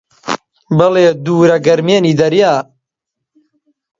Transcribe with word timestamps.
بەڵێ: 0.77 1.07
دوورە 1.25 1.57
گەرمێنی 1.65 2.17
دەریا 2.19 2.55